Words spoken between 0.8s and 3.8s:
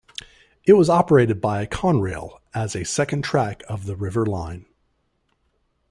operated by Conrail as a second track